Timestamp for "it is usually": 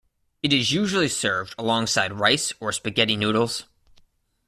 0.41-1.07